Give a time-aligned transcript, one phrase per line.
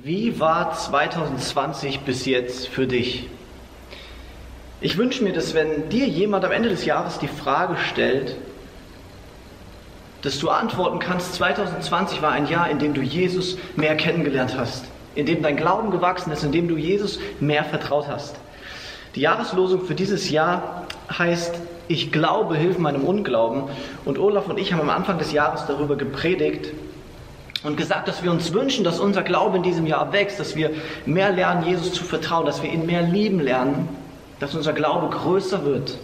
[0.00, 3.28] Wie war 2020 bis jetzt für dich?
[4.80, 8.36] Ich wünsche mir, dass wenn dir jemand am Ende des Jahres die Frage stellt,
[10.22, 14.86] dass du antworten kannst, 2020 war ein Jahr, in dem du Jesus mehr kennengelernt hast,
[15.14, 18.36] in dem dein Glauben gewachsen ist, in dem du Jesus mehr vertraut hast.
[19.14, 20.86] Die Jahreslosung für dieses Jahr
[21.18, 21.54] heißt,
[21.88, 23.64] ich glaube, hilf meinem Unglauben.
[24.06, 26.72] Und Olaf und ich haben am Anfang des Jahres darüber gepredigt,
[27.62, 30.70] und gesagt, dass wir uns wünschen, dass unser Glaube in diesem Jahr wächst, dass wir
[31.06, 33.88] mehr lernen, Jesus zu vertrauen, dass wir ihn mehr lieben lernen,
[34.40, 35.98] dass unser Glaube größer wird.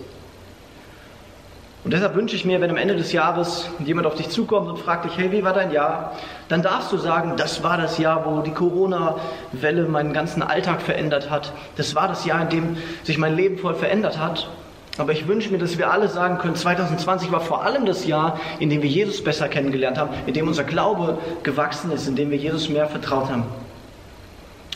[1.84, 4.78] Und deshalb wünsche ich mir, wenn am Ende des Jahres jemand auf dich zukommt und
[4.78, 6.16] fragt dich, hey, wie war dein Jahr?
[6.48, 11.30] Dann darfst du sagen, das war das Jahr, wo die Corona-Welle meinen ganzen Alltag verändert
[11.30, 11.52] hat.
[11.76, 14.50] Das war das Jahr, in dem sich mein Leben voll verändert hat.
[14.98, 18.40] Aber ich wünsche mir, dass wir alle sagen können, 2020 war vor allem das Jahr,
[18.58, 22.32] in dem wir Jesus besser kennengelernt haben, in dem unser Glaube gewachsen ist, in dem
[22.32, 23.44] wir Jesus mehr vertraut haben.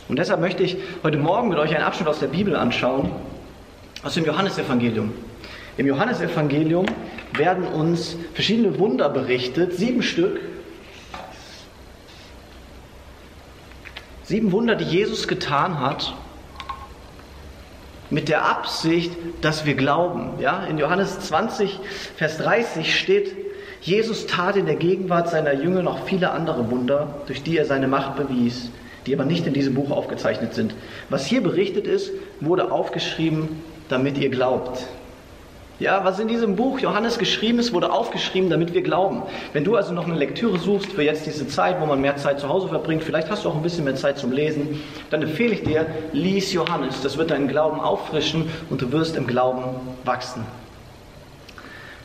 [0.09, 3.11] Und deshalb möchte ich heute Morgen mit euch einen Abschnitt aus der Bibel anschauen,
[4.05, 5.12] aus dem Johannesevangelium.
[5.77, 6.86] Im Johannesevangelium
[7.36, 10.41] werden uns verschiedene Wunder berichtet, sieben Stück.
[14.23, 16.14] Sieben Wunder, die Jesus getan hat
[18.12, 19.10] mit der Absicht,
[19.41, 20.34] dass wir glauben.
[20.38, 21.80] Ja, in Johannes 20,
[22.16, 23.34] Vers 30 steht,
[23.80, 27.88] Jesus tat in der Gegenwart seiner Jünger noch viele andere Wunder, durch die er seine
[27.88, 28.70] Macht bewies,
[29.06, 30.74] die aber nicht in diesem Buch aufgezeichnet sind.
[31.08, 33.48] Was hier berichtet ist, wurde aufgeschrieben,
[33.88, 34.86] damit ihr glaubt.
[35.78, 39.23] Ja, was in diesem Buch Johannes geschrieben ist, wurde aufgeschrieben, damit wir glauben.
[39.53, 42.39] Wenn du also noch eine Lektüre suchst für jetzt diese Zeit, wo man mehr Zeit
[42.39, 45.55] zu Hause verbringt, vielleicht hast du auch ein bisschen mehr Zeit zum Lesen, dann empfehle
[45.55, 47.01] ich dir, lies Johannes.
[47.03, 49.64] Das wird deinen Glauben auffrischen und du wirst im Glauben
[50.05, 50.45] wachsen.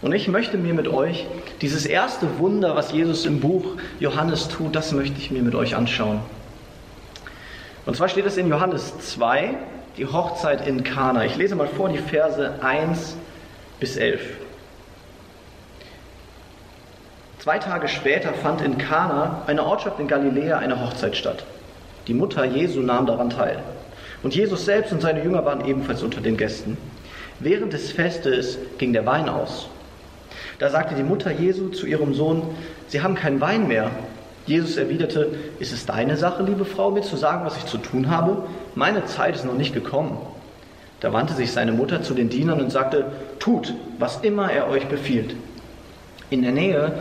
[0.01, 1.25] Und ich möchte mir mit euch
[1.61, 3.65] dieses erste Wunder, was Jesus im Buch
[3.99, 6.19] Johannes tut, das möchte ich mir mit euch anschauen.
[7.85, 9.55] Und zwar steht es in Johannes 2,
[9.97, 11.25] die Hochzeit in Kana.
[11.25, 13.17] Ich lese mal vor die Verse 1
[13.79, 14.21] bis 11.
[17.39, 21.45] Zwei Tage später fand in Kana, einer Ortschaft in Galiläa, eine Hochzeit statt.
[22.07, 23.59] Die Mutter Jesu nahm daran teil.
[24.23, 26.77] Und Jesus selbst und seine Jünger waren ebenfalls unter den Gästen.
[27.39, 29.69] Während des Festes ging der Wein aus.
[30.59, 32.41] Da sagte die Mutter Jesu zu ihrem Sohn,
[32.87, 33.91] Sie haben keinen Wein mehr.
[34.47, 38.09] Jesus erwiderte, Ist es deine Sache, liebe Frau, mir zu sagen, was ich zu tun
[38.09, 38.43] habe?
[38.73, 40.17] Meine Zeit ist noch nicht gekommen.
[40.99, 43.05] Da wandte sich seine Mutter zu den Dienern und sagte,
[43.39, 45.35] tut, was immer er euch befiehlt.
[46.29, 46.93] In der Nähe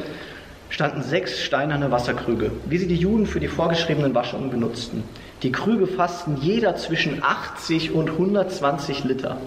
[0.68, 5.02] standen sechs steinerne Wasserkrüge, wie sie die Juden für die vorgeschriebenen Waschungen benutzten.
[5.42, 9.38] Die Krüge fassten jeder zwischen 80 und 120 Liter.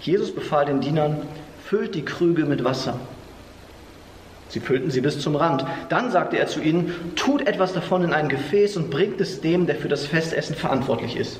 [0.00, 1.22] Jesus befahl den Dienern,
[1.64, 2.98] füllt die Krüge mit Wasser.
[4.48, 5.64] Sie füllten sie bis zum Rand.
[5.88, 9.66] Dann sagte er zu ihnen, tut etwas davon in ein Gefäß und bringt es dem,
[9.66, 11.38] der für das Festessen verantwortlich ist.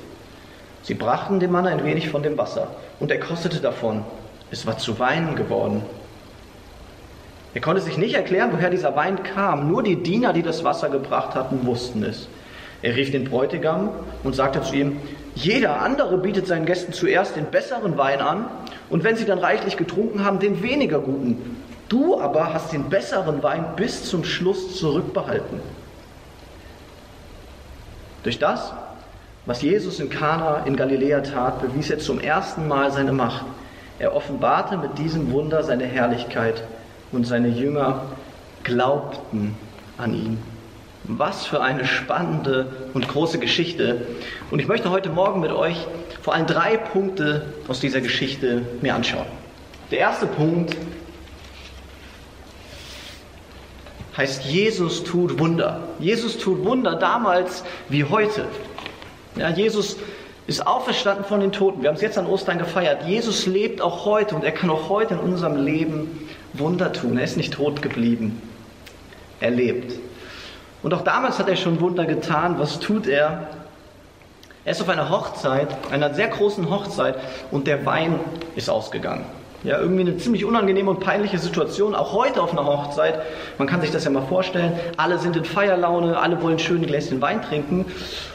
[0.85, 2.67] Sie brachten dem Mann ein wenig von dem Wasser,
[2.99, 4.05] und er kostete davon.
[4.51, 5.81] Es war zu Wein geworden.
[7.55, 9.67] Er konnte sich nicht erklären, woher dieser Wein kam.
[9.67, 12.27] Nur die Diener, die das Wasser gebracht hatten, wussten es.
[12.83, 13.89] Er rief den Bräutigam
[14.23, 14.99] und sagte zu ihm,
[15.33, 18.45] jeder andere bietet seinen Gästen zuerst den besseren Wein an
[18.91, 21.63] und wenn sie dann reichlich getrunken haben, den weniger guten.
[21.89, 25.59] Du aber hast den besseren Wein bis zum Schluss zurückbehalten.
[28.21, 28.71] Durch das,
[29.45, 33.45] was Jesus in Kana in Galiläa tat, bewies er zum ersten Mal seine Macht.
[33.99, 36.63] Er offenbarte mit diesem Wunder seine Herrlichkeit
[37.11, 38.01] und seine Jünger
[38.63, 39.55] glaubten
[39.97, 40.37] an ihn.
[41.03, 44.01] Was für eine spannende und große Geschichte.
[44.49, 45.77] Und ich möchte heute Morgen mit euch
[46.23, 49.27] vor allem drei Punkte aus dieser Geschichte mir anschauen.
[49.91, 50.75] Der erste Punkt
[54.17, 55.83] heißt, Jesus tut Wunder.
[55.99, 58.47] Jesus tut Wunder damals wie heute.
[59.35, 59.97] Ja, Jesus
[60.47, 61.81] ist auferstanden von den Toten.
[61.81, 63.03] Wir haben es jetzt an Ostern gefeiert.
[63.05, 67.17] Jesus lebt auch heute und er kann auch heute in unserem Leben Wunder tun.
[67.17, 68.41] Er ist nicht tot geblieben.
[69.39, 69.99] Er lebt.
[70.83, 72.59] Und auch damals hat er schon Wunder getan.
[72.59, 73.47] Was tut er?
[74.63, 77.17] Er ist auf einer Hochzeit, einer sehr großen Hochzeit,
[77.51, 78.19] und der Wein
[78.55, 79.25] ist ausgegangen.
[79.65, 83.19] Ja, irgendwie eine ziemlich unangenehme und peinliche Situation, auch heute auf einer Hochzeit.
[83.57, 84.73] Man kann sich das ja mal vorstellen.
[84.95, 87.85] Alle sind in Feierlaune, alle wollen schön ein Gläschen Wein trinken.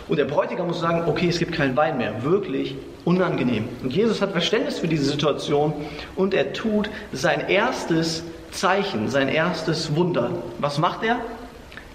[0.09, 2.25] Und der Bräutigam muss sagen, okay, es gibt keinen Wein mehr.
[2.25, 2.75] Wirklich
[3.05, 3.69] unangenehm.
[3.81, 5.73] Und Jesus hat Verständnis für diese Situation
[6.17, 10.31] und er tut sein erstes Zeichen, sein erstes Wunder.
[10.59, 11.21] Was macht er?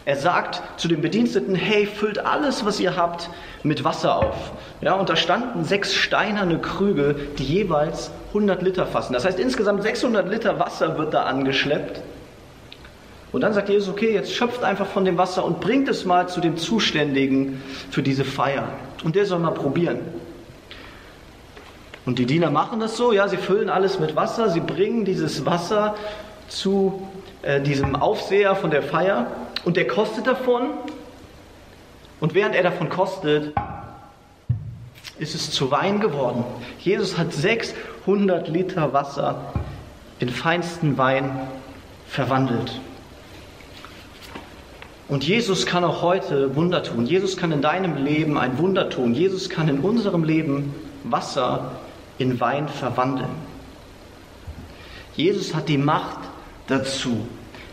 [0.06, 3.30] Er sagt zu den Bediensteten, hey, füllt alles, was ihr habt,
[3.64, 4.52] mit Wasser auf.
[4.82, 9.14] Ja, und da standen sechs steinerne Krüge, die jeweils 100 Liter fassen.
[9.14, 12.02] Das heißt, insgesamt 600 Liter Wasser wird da angeschleppt.
[13.32, 16.30] Und dann sagt Jesus, okay, jetzt schöpft einfach von dem Wasser und bringt es mal
[16.30, 18.70] zu dem Zuständigen für diese Feier.
[19.04, 20.00] Und der soll mal probieren.
[22.06, 25.46] Und die Diener machen das so, ja, sie füllen alles mit Wasser, sie bringen dieses
[25.48, 25.96] Wasser
[26.48, 27.08] zu
[27.46, 29.28] äh, diesem Aufseher von der Feier
[29.66, 30.72] und der kostet davon.
[32.20, 33.54] Und während er davon kostet,
[35.20, 36.44] ist es zu Wein geworden.
[36.80, 39.54] Jesus hat 600 Liter Wasser
[40.20, 41.40] in feinsten Wein
[42.08, 42.80] verwandelt.
[45.08, 47.06] Und Jesus kann auch heute Wunder tun.
[47.06, 49.14] Jesus kann in deinem Leben ein Wunder tun.
[49.14, 51.74] Jesus kann in unserem Leben Wasser
[52.18, 53.30] in Wein verwandeln.
[55.16, 56.18] Jesus hat die Macht
[56.68, 57.28] dazu.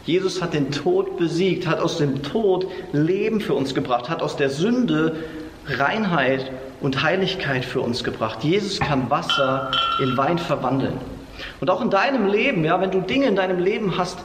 [0.04, 4.36] Jesus hat den Tod besiegt, hat aus dem Tod Leben für uns gebracht, hat aus
[4.36, 5.16] der Sünde
[5.66, 6.50] Reinheit
[6.80, 8.42] und Heiligkeit für uns gebracht.
[8.42, 9.70] Jesus kann Wasser
[10.02, 10.98] in Wein verwandeln.
[11.60, 14.18] Und auch in deinem Leben, ja, wenn du Dinge in deinem Leben hast,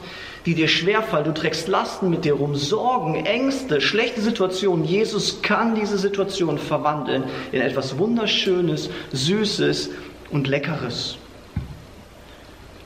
[0.46, 5.74] die dir schwerfallen, du trägst Lasten mit dir rum, Sorgen, Ängste, schlechte Situationen, Jesus kann
[5.74, 9.90] diese Situation verwandeln in etwas Wunderschönes, Süßes
[10.30, 11.18] und Leckeres.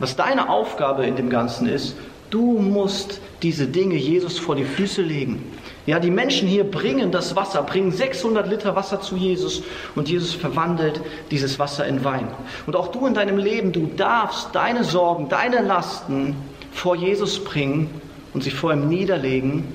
[0.03, 1.95] Was deine Aufgabe in dem Ganzen ist,
[2.29, 5.45] du musst diese Dinge Jesus vor die Füße legen.
[5.87, 9.63] Ja, die Menschen hier bringen das Wasser, bringen 600 Liter Wasser zu Jesus
[9.95, 11.01] und Jesus verwandelt
[11.31, 12.27] dieses Wasser in Wein.
[12.67, 16.35] Und auch du in deinem Leben, du darfst deine Sorgen, deine Lasten
[16.73, 17.89] vor Jesus bringen
[18.35, 19.73] und sie vor ihm niederlegen.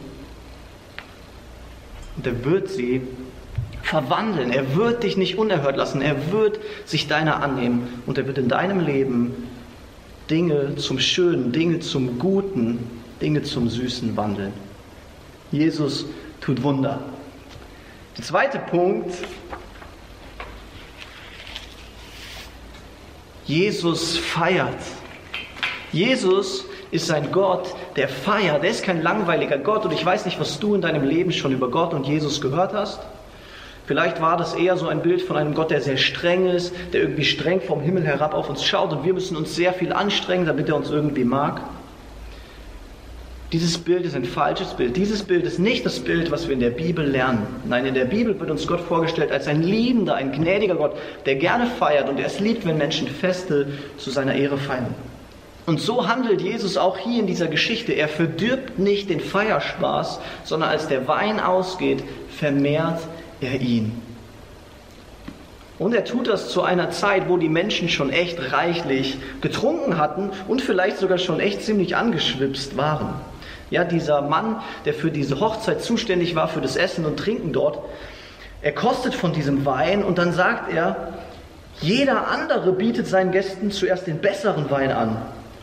[2.18, 3.02] Und er wird sie
[3.82, 4.52] verwandeln.
[4.52, 6.02] Er wird dich nicht unerhört lassen.
[6.02, 9.48] Er wird sich deiner annehmen und er wird in deinem Leben
[10.30, 14.54] Dinge zum Schönen, Dinge zum Guten, Dinge zum Süßen wandeln.
[15.52, 16.06] Jesus
[16.42, 17.00] tut Wunder.
[18.18, 19.14] Der zweite Punkt,
[23.46, 24.76] Jesus feiert.
[25.94, 28.64] Jesus ist ein Gott, der feiert.
[28.64, 29.86] Er ist kein langweiliger Gott.
[29.86, 32.74] Und ich weiß nicht, was du in deinem Leben schon über Gott und Jesus gehört
[32.74, 33.00] hast.
[33.88, 37.02] Vielleicht war das eher so ein Bild von einem Gott, der sehr streng ist, der
[37.02, 40.46] irgendwie streng vom Himmel herab auf uns schaut und wir müssen uns sehr viel anstrengen,
[40.46, 41.62] damit er uns irgendwie mag.
[43.54, 44.98] Dieses Bild ist ein falsches Bild.
[44.98, 47.48] Dieses Bild ist nicht das Bild, was wir in der Bibel lernen.
[47.64, 51.36] Nein, in der Bibel wird uns Gott vorgestellt als ein liebender, ein gnädiger Gott, der
[51.36, 53.68] gerne feiert und es liebt, wenn Menschen Feste
[53.98, 54.94] zu seiner Ehre feiern.
[55.66, 57.94] Und so handelt Jesus auch hier in dieser Geschichte.
[57.94, 63.00] Er verdirbt nicht den Feierspaß, sondern als der Wein ausgeht, vermehrt
[63.42, 64.02] er ihn.
[65.80, 70.32] Und er tut das zu einer Zeit, wo die Menschen schon echt reichlich getrunken hatten
[70.48, 73.14] und vielleicht sogar schon echt ziemlich angeschwipst waren.
[73.70, 77.80] Ja, dieser Mann, der für diese Hochzeit zuständig war, für das Essen und Trinken dort,
[78.62, 81.14] er kostet von diesem Wein und dann sagt er,
[81.80, 85.18] jeder andere bietet seinen Gästen zuerst den besseren Wein an.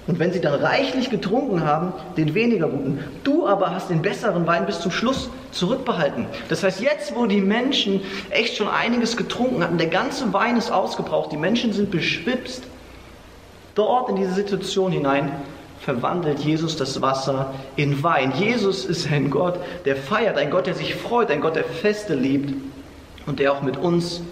[0.06, 3.03] Und wenn sie dann reichlich getrunken haben, den weniger guten.
[3.25, 6.27] Du aber hast den besseren Wein bis zum Schluss zurückbehalten.
[6.51, 10.71] Das heißt, jetzt, wo die Menschen echt schon einiges getrunken hatten, der ganze Wein ist
[10.71, 12.65] ausgebraucht, die Menschen sind beschwipst,
[13.75, 15.33] dort in diese Situation hinein
[15.81, 18.33] verwandelt Jesus das Wasser in Wein.
[18.39, 22.15] Jesus ist ein Gott, der feiert, ein Gott, der sich freut, ein Gott, der Feste
[22.15, 22.55] liebt
[23.27, 24.23] und der auch mit uns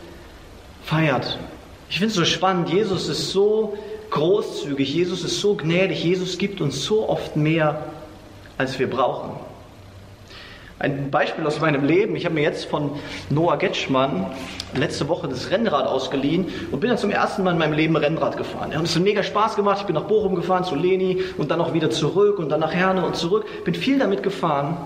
[0.82, 1.38] feiert.
[1.90, 3.76] Ich finde es so spannend, Jesus ist so
[4.12, 7.86] großzügig, Jesus ist so gnädig, Jesus gibt uns so oft mehr,
[8.56, 9.32] als wir brauchen.
[10.78, 12.16] Ein Beispiel aus meinem Leben.
[12.16, 12.90] Ich habe mir jetzt von
[13.30, 14.26] Noah Getschmann
[14.74, 18.36] letzte Woche das Rennrad ausgeliehen und bin dann zum ersten Mal in meinem Leben Rennrad
[18.36, 18.72] gefahren.
[18.76, 19.78] Und es hat mega Spaß gemacht.
[19.81, 22.74] Ich bin nach Bochum gefahren, zu Leni und dann auch wieder zurück und dann nach
[22.74, 23.46] Herne und zurück.
[23.64, 24.76] Bin viel damit gefahren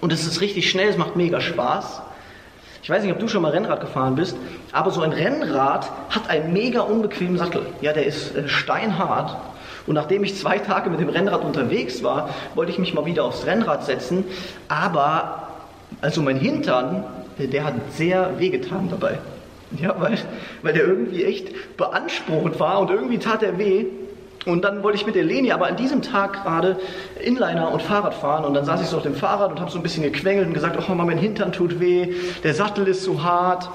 [0.00, 2.00] und es ist richtig schnell, es macht mega Spaß.
[2.82, 4.36] Ich weiß nicht, ob du schon mal Rennrad gefahren bist,
[4.72, 7.62] aber so ein Rennrad hat einen mega unbequemen Sattel.
[7.80, 9.36] Ja, der ist äh, steinhart
[9.86, 13.24] und nachdem ich zwei Tage mit dem Rennrad unterwegs war, wollte ich mich mal wieder
[13.24, 14.24] aufs Rennrad setzen.
[14.68, 15.48] Aber,
[16.00, 17.04] also mein Hintern,
[17.38, 19.18] der hat sehr wehgetan dabei.
[19.76, 20.18] Ja, weil,
[20.62, 23.86] weil der irgendwie echt beansprucht war und irgendwie tat er weh.
[24.46, 26.78] Und dann wollte ich mit der Leni aber an diesem Tag gerade
[27.22, 29.78] Inliner und Fahrrad fahren und dann saß ich so auf dem Fahrrad und habe so
[29.78, 33.68] ein bisschen gequengelt und gesagt, oh mein Hintern tut weh, der Sattel ist so hart.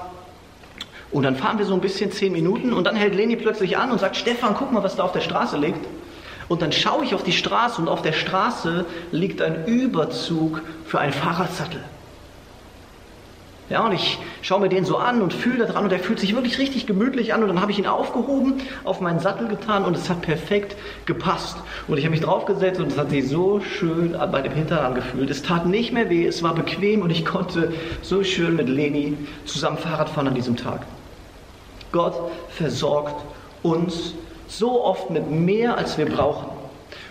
[1.12, 3.92] Und dann fahren wir so ein bisschen zehn Minuten und dann hält Leni plötzlich an
[3.92, 5.86] und sagt, Stefan, guck mal, was da auf der Straße liegt.
[6.48, 10.98] Und dann schaue ich auf die Straße und auf der Straße liegt ein Überzug für
[10.98, 11.80] einen Fahrradsattel.
[13.68, 16.36] Ja, und ich schaue mir den so an und fühle dran und der fühlt sich
[16.36, 19.96] wirklich richtig gemütlich an und dann habe ich ihn aufgehoben, auf meinen Sattel getan und
[19.96, 21.56] es hat perfekt gepasst.
[21.88, 25.30] Und ich habe mich draufgesetzt und es hat sich so schön bei dem Hintern angefühlt.
[25.30, 29.16] Es tat nicht mehr weh, es war bequem und ich konnte so schön mit Leni
[29.46, 30.82] zusammen Fahrrad fahren an diesem Tag.
[31.90, 32.14] Gott
[32.50, 33.24] versorgt
[33.64, 34.14] uns
[34.46, 36.55] so oft mit mehr, als wir brauchen.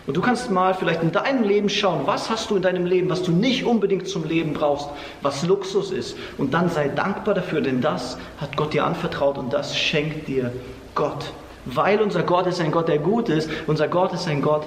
[0.07, 3.09] Und du kannst mal vielleicht in deinem Leben schauen, was hast du in deinem Leben,
[3.09, 4.87] was du nicht unbedingt zum Leben brauchst,
[5.23, 6.15] was Luxus ist.
[6.37, 10.51] Und dann sei dankbar dafür, denn das hat Gott dir anvertraut und das schenkt dir
[10.93, 11.31] Gott.
[11.65, 13.49] Weil unser Gott ist ein Gott, der gut ist.
[13.65, 14.63] Unser Gott ist ein Gott,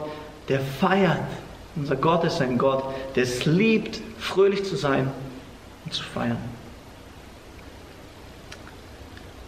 [0.48, 1.18] der feiert.
[1.76, 2.82] Unser Gott ist ein Gott,
[3.14, 5.08] der es liebt, fröhlich zu sein
[5.84, 6.57] und zu feiern.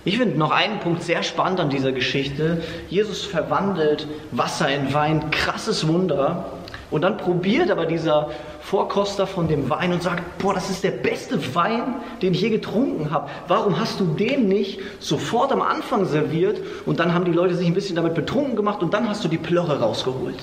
[0.05, 2.63] Ich finde noch einen Punkt sehr spannend an dieser Geschichte.
[2.89, 6.47] Jesus verwandelt Wasser in Wein, krasses Wunder.
[6.91, 8.31] Und dann probiert aber dieser
[8.63, 12.49] Vorkoster von dem Wein und sagt, boah, das ist der beste Wein, den ich je
[12.49, 13.29] getrunken habe.
[13.47, 17.67] Warum hast du den nicht sofort am Anfang serviert und dann haben die Leute sich
[17.67, 20.39] ein bisschen damit betrunken gemacht und dann hast du die Plörre rausgeholt?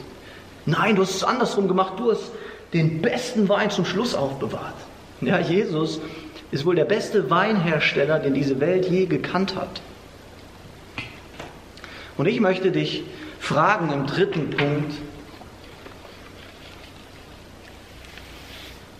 [0.68, 1.94] Nein, du hast es andersrum gemacht.
[1.98, 2.32] Du hast
[2.74, 4.76] den besten Wein zum Schluss aufbewahrt.
[5.22, 6.00] Ja, Jesus
[6.52, 9.82] ist wohl der beste Weinhersteller, den diese Welt je gekannt hat.
[12.18, 13.04] Und ich möchte dich
[13.40, 14.94] fragen im dritten Punkt,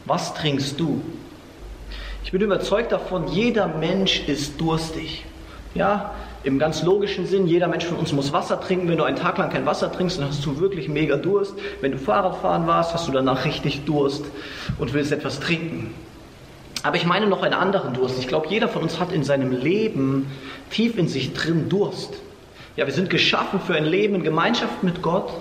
[0.06, 1.02] was trinkst du?
[2.24, 5.26] Ich bin überzeugt davon, jeder Mensch ist durstig.
[5.74, 6.14] Ja,
[6.44, 8.88] im ganz logischen Sinn, jeder Mensch von uns muss Wasser trinken.
[8.88, 11.56] Wenn du einen Tag lang kein Wasser trinkst, dann hast du wirklich mega Durst.
[11.82, 14.26] Wenn du Fahrradfahren warst, hast du danach richtig Durst
[14.78, 15.94] und willst etwas trinken.
[16.84, 18.20] Aber ich meine noch einen anderen Durst.
[18.20, 20.28] Ich glaube, jeder von uns hat in seinem Leben
[20.70, 22.14] tief in sich drin Durst.
[22.76, 25.34] Ja, wir sind geschaffen für ein Leben in Gemeinschaft mit Gott.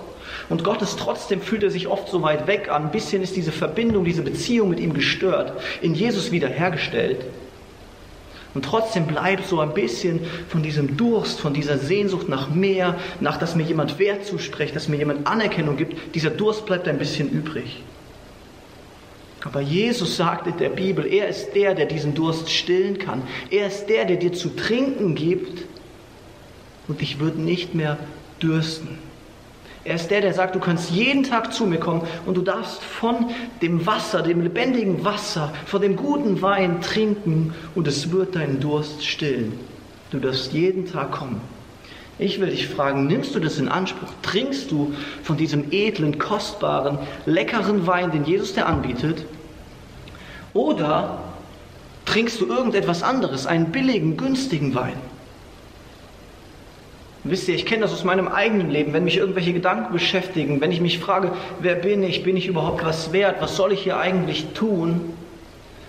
[0.49, 2.85] Und Gott ist trotzdem, fühlt er sich oft so weit weg an.
[2.85, 7.25] Ein bisschen ist diese Verbindung, diese Beziehung mit ihm gestört, in Jesus wiederhergestellt.
[8.53, 13.37] Und trotzdem bleibt so ein bisschen von diesem Durst, von dieser Sehnsucht nach mehr, nach
[13.37, 17.29] dass mir jemand Wert zuspricht, dass mir jemand Anerkennung gibt, dieser Durst bleibt ein bisschen
[17.29, 17.83] übrig.
[19.43, 23.21] Aber Jesus sagt in der Bibel, er ist der, der diesen Durst stillen kann.
[23.51, 25.63] Er ist der, der dir zu trinken gibt
[26.87, 27.97] und dich wird nicht mehr
[28.41, 28.97] dürsten.
[29.83, 32.83] Er ist der, der sagt, du kannst jeden Tag zu mir kommen und du darfst
[32.83, 33.29] von
[33.61, 39.05] dem Wasser, dem lebendigen Wasser, von dem guten Wein trinken und es wird deinen Durst
[39.05, 39.57] stillen.
[40.11, 41.39] Du darfst jeden Tag kommen.
[42.19, 44.09] Ich will dich fragen, nimmst du das in Anspruch?
[44.23, 44.93] Trinkst du
[45.23, 49.25] von diesem edlen, kostbaren, leckeren Wein, den Jesus dir anbietet?
[50.53, 51.19] Oder
[52.05, 54.97] trinkst du irgendetwas anderes, einen billigen, günstigen Wein?
[57.23, 60.71] Wisst ihr, ich kenne das aus meinem eigenen Leben, wenn mich irgendwelche Gedanken beschäftigen, wenn
[60.71, 63.97] ich mich frage, wer bin ich, bin ich überhaupt was wert, was soll ich hier
[63.99, 65.13] eigentlich tun,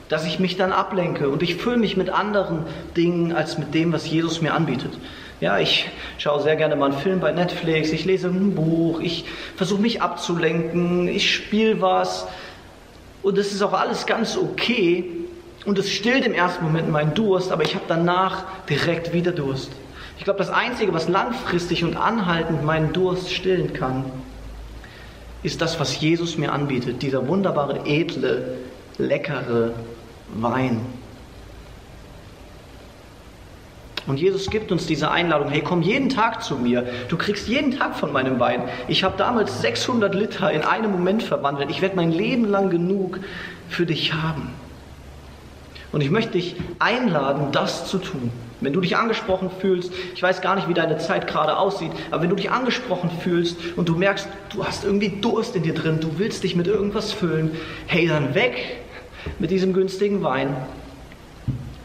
[0.08, 2.64] dass ich mich dann ablenke und ich fülle mich mit anderen
[2.96, 4.98] Dingen als mit dem, was Jesus mir anbietet.
[5.40, 9.24] Ja, ich schaue sehr gerne mal einen Film bei Netflix, ich lese ein Buch, ich
[9.54, 12.26] versuche mich abzulenken, ich spiele was.
[13.22, 15.04] Und das ist auch alles ganz okay.
[15.64, 19.70] Und es stillt im ersten Moment meinen Durst, aber ich habe danach direkt wieder Durst.
[20.18, 24.06] Ich glaube, das Einzige, was langfristig und anhaltend meinen Durst stillen kann,
[25.44, 27.02] ist das, was Jesus mir anbietet.
[27.02, 28.56] Dieser wunderbare, edle,
[28.98, 29.72] leckere
[30.34, 30.80] Wein.
[34.08, 36.86] Und Jesus gibt uns diese Einladung, hey, komm jeden Tag zu mir.
[37.08, 38.62] Du kriegst jeden Tag von meinem Wein.
[38.88, 41.68] Ich habe damals 600 Liter in einem Moment verwandelt.
[41.70, 43.20] Ich werde mein Leben lang genug
[43.68, 44.50] für dich haben.
[45.92, 48.30] Und ich möchte dich einladen, das zu tun.
[48.60, 52.22] Wenn du dich angesprochen fühlst, ich weiß gar nicht, wie deine Zeit gerade aussieht, aber
[52.22, 56.00] wenn du dich angesprochen fühlst und du merkst, du hast irgendwie Durst in dir drin,
[56.00, 57.52] du willst dich mit irgendwas füllen,
[57.86, 58.78] hey, dann weg
[59.38, 60.56] mit diesem günstigen Wein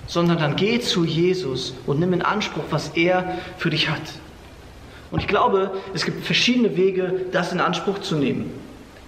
[0.08, 4.02] sondern dann geh zu Jesus und nimm in Anspruch, was er für dich hat.
[5.12, 8.52] Und ich glaube, es gibt verschiedene Wege, das in Anspruch zu nehmen.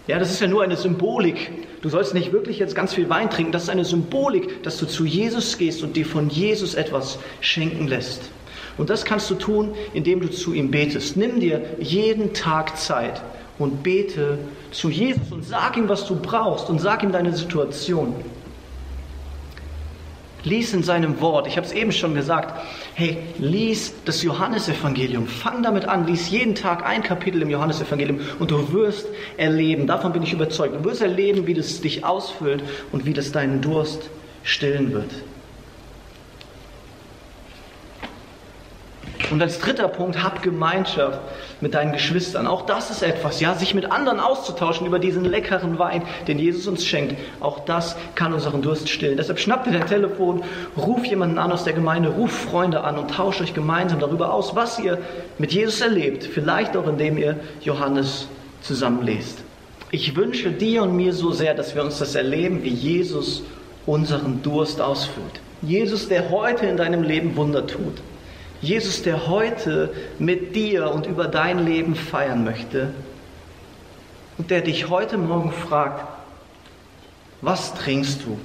[0.08, 1.52] Ja, das ist ja nur eine Symbolik.
[1.82, 3.52] Du sollst nicht wirklich jetzt ganz viel Wein trinken.
[3.52, 7.88] Das ist eine Symbolik, dass du zu Jesus gehst und dir von Jesus etwas schenken
[7.88, 8.30] lässt.
[8.78, 11.18] Und das kannst du tun, indem du zu ihm betest.
[11.18, 13.22] Nimm dir jeden Tag Zeit
[13.58, 14.38] und bete
[14.72, 18.16] zu Jesus und sag ihm, was du brauchst und sag ihm deine Situation.
[20.46, 22.54] Lies in seinem Wort, ich habe es eben schon gesagt,
[22.94, 28.52] hey, lies das Johannesevangelium, fang damit an, lies jeden Tag ein Kapitel im Johannesevangelium und
[28.52, 33.06] du wirst erleben, davon bin ich überzeugt, du wirst erleben, wie das dich ausfüllt und
[33.06, 34.10] wie das deinen Durst
[34.44, 35.10] stillen wird.
[39.36, 41.20] Und als dritter Punkt, hab Gemeinschaft
[41.60, 42.48] mit deinen Geschwistern.
[42.48, 46.68] Auch das ist etwas, ja, sich mit anderen auszutauschen über diesen leckeren Wein, den Jesus
[46.68, 47.18] uns schenkt.
[47.42, 49.18] Auch das kann unseren Durst stillen.
[49.18, 50.42] Deshalb schnappt ihr dein Telefon,
[50.78, 54.56] ruf jemanden an aus der Gemeinde, ruf Freunde an und tauscht euch gemeinsam darüber aus,
[54.56, 55.00] was ihr
[55.38, 56.24] mit Jesus erlebt.
[56.24, 58.30] Vielleicht auch indem ihr Johannes
[58.62, 59.44] zusammenlest.
[59.92, 63.44] Ich wünsche dir und mir so sehr, dass wir uns das erleben, wie Jesus
[63.86, 65.42] unseren Durst ausfüllt.
[65.62, 67.96] Jesus, der heute in deinem Leben Wunder tut.
[68.62, 72.94] Jesus, der heute mit dir und über dein Leben feiern möchte.
[74.38, 76.06] und der dich heute Morgen fragt,
[77.42, 78.38] was trinkst du?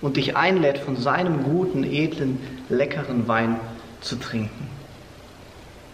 [0.00, 3.60] Und dich einlädt, von seinem guten, edlen, leckeren Wein
[4.00, 4.71] zu trinken.